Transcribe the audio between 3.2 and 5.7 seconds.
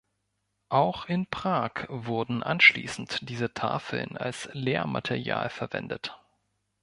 diese Tafeln als Lehrmaterial